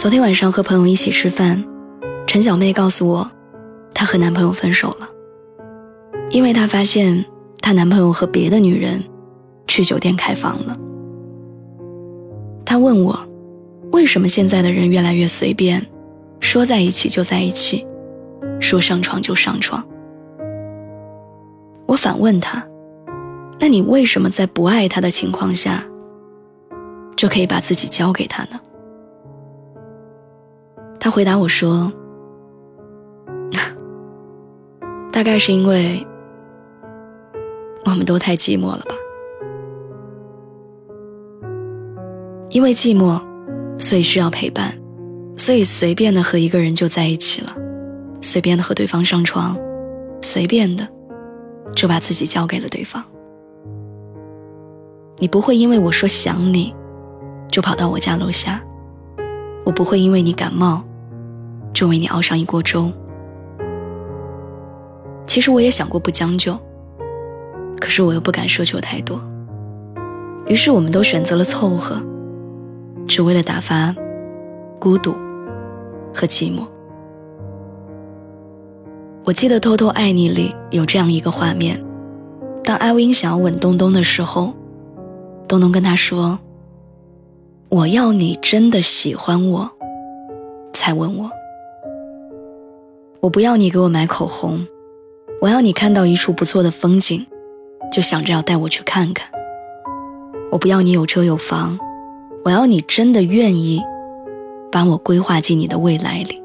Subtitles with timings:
[0.00, 1.62] 昨天晚上和朋友一起吃饭，
[2.26, 3.30] 陈小妹告诉我，
[3.92, 5.06] 她和男朋友分手了，
[6.30, 7.22] 因为她发现
[7.60, 9.04] 她男朋友和别的女人
[9.66, 10.74] 去酒店开房了。
[12.64, 13.14] 她问我，
[13.92, 15.86] 为什么现在的人越来越随便，
[16.40, 17.86] 说在一起就在一起，
[18.58, 19.86] 说上床就上床？
[21.84, 22.66] 我反问她，
[23.58, 25.84] 那你为什么在不爱他的情况下，
[27.16, 28.58] 就可以把自己交给他呢？
[31.00, 31.90] 他回答我说
[35.10, 36.06] ：“大概是因为
[37.86, 38.94] 我们都太寂寞了吧？
[42.50, 43.18] 因为寂寞，
[43.78, 44.78] 所以需要陪伴，
[45.38, 47.56] 所以随便的和一个人就在一起了，
[48.20, 49.56] 随便的和对方上床，
[50.20, 50.86] 随便的
[51.74, 53.02] 就把自己交给了对方。
[55.16, 56.74] 你不会因为我说想你，
[57.48, 58.62] 就跑到我家楼下，
[59.64, 60.84] 我不会因为你感冒。”
[61.72, 62.90] 就为你熬上一锅粥。
[65.26, 66.58] 其实我也想过不将就，
[67.80, 69.20] 可是我又不敢奢求太多。
[70.46, 72.02] 于是我们都选择了凑合，
[73.06, 73.94] 只为了打发
[74.80, 75.12] 孤独
[76.12, 76.66] 和寂寞。
[79.24, 81.80] 我记得《偷偷爱你》里有这样一个画面：
[82.64, 84.52] 当艾薇想要吻东东的时候，
[85.46, 86.36] 东东跟他说
[87.68, 89.70] ：“我要你真的喜欢我，
[90.72, 91.30] 才吻我。”
[93.22, 94.66] 我不要你给我买口红，
[95.42, 97.26] 我要你看到一处不错的风景，
[97.92, 99.30] 就想着要带我去看看。
[100.50, 101.78] 我不要你有车有房，
[102.42, 103.82] 我要你真的愿意
[104.72, 106.42] 把我规划进你的未来里。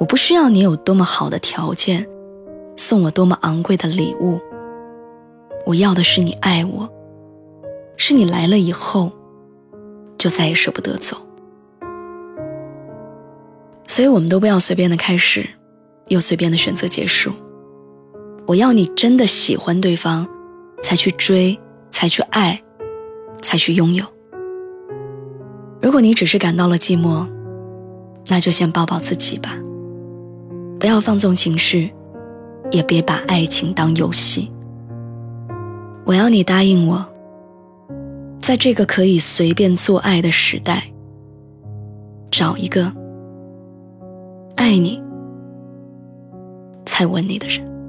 [0.00, 2.06] 我不需要你有多么好的条件，
[2.78, 4.40] 送我多么昂贵的礼物。
[5.66, 6.88] 我要的是你爱我，
[7.98, 9.12] 是你来了以后，
[10.16, 11.18] 就再也舍不得走。
[13.92, 15.46] 所以，我们都不要随便的开始，
[16.08, 17.30] 又随便的选择结束。
[18.46, 20.26] 我要你真的喜欢对方，
[20.82, 21.60] 才去追，
[21.90, 22.58] 才去爱，
[23.42, 24.02] 才去拥有。
[25.82, 27.28] 如果你只是感到了寂寞，
[28.28, 29.58] 那就先抱抱自己吧。
[30.80, 31.92] 不要放纵情绪，
[32.70, 34.50] 也别把爱情当游戏。
[36.06, 37.04] 我要你答应我，
[38.40, 40.82] 在这个可以随便做爱的时代，
[42.30, 42.90] 找一个。
[44.62, 45.02] 爱你，
[46.86, 47.81] 才吻你的人。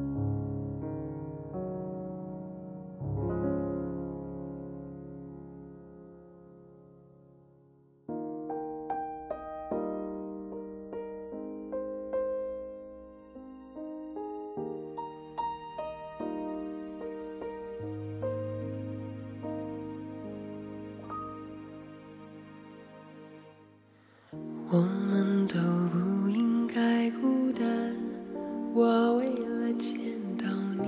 [28.76, 30.00] 我为了见
[30.36, 30.50] 到
[30.82, 30.88] 你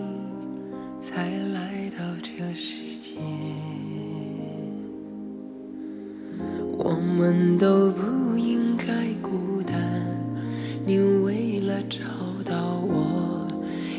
[1.04, 3.14] 才来到这世界。
[6.80, 9.78] 我们都不应该孤单，
[10.84, 12.00] 你为了找
[12.44, 13.48] 到我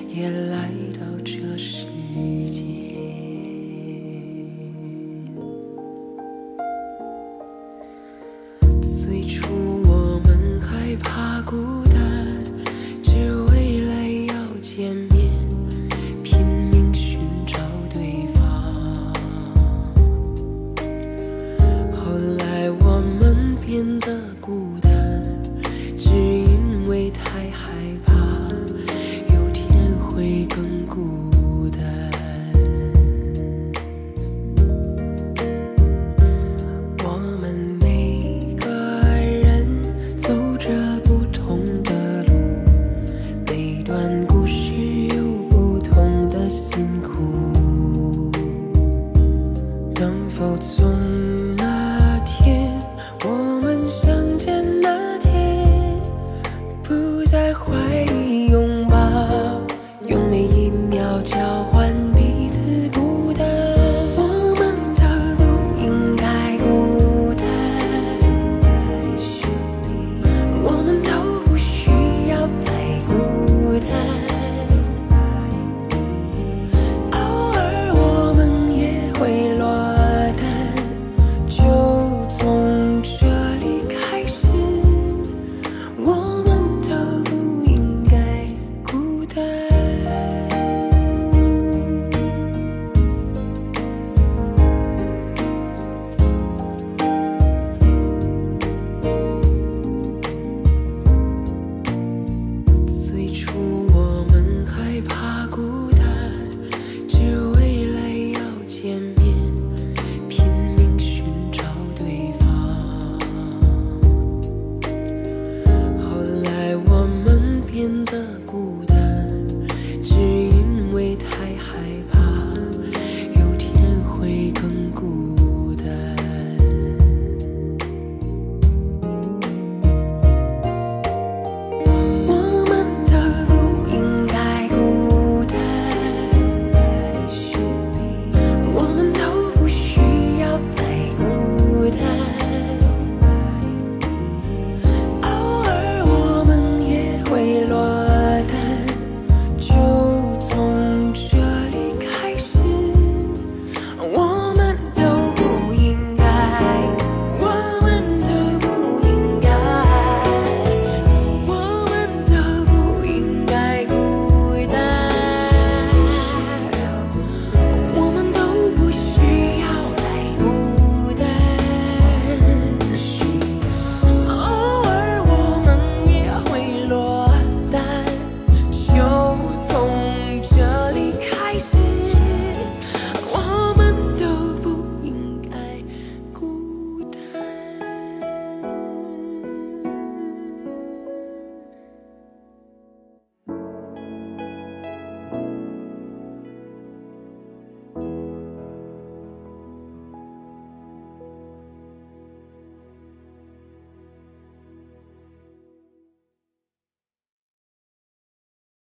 [0.09, 1.87] 也来到这世
[2.51, 2.65] 界。
[8.83, 9.47] 最初
[9.85, 11.86] 我们害怕孤。
[53.89, 54.16] 在